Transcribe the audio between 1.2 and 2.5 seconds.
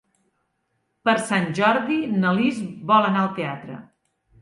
Sant Jordi na